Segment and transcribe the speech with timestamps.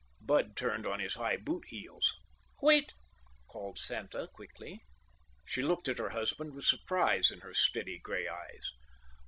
[0.19, 2.11] Bud turned on his high boot heels.
[2.59, 2.91] "Wait!"
[3.47, 4.81] called Santa quickly.
[5.45, 8.71] She looked at her husband with surprise in her steady gray eyes.